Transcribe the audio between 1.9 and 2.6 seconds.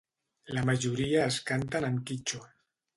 en quítxua.